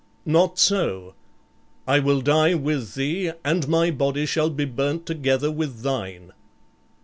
[0.25, 1.13] Not so:
[1.85, 6.31] I will die with thee and my body shall be burnt together with thine."